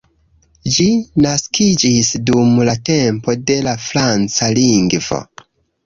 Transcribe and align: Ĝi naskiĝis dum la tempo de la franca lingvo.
Ĝi 0.77 0.85
naskiĝis 1.25 2.11
dum 2.31 2.57
la 2.71 2.77
tempo 2.91 3.39
de 3.53 3.61
la 3.71 3.79
franca 3.87 4.53
lingvo. 4.61 5.27